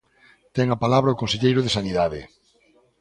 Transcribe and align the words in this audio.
Ten 0.55 0.67
a 0.71 0.81
palabra 0.83 1.13
o 1.15 1.19
conselleiro 1.21 1.61
de 1.63 1.73
Sanidade. 1.77 2.21